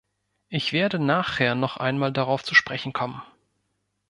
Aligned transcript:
Ich 0.49 0.73
werde 0.73 0.97
nachher 0.97 1.53
noch 1.53 1.77
einmal 1.77 2.11
darauf 2.11 2.43
zu 2.43 2.55
sprechen 2.55 2.91
kommen. 2.91 3.21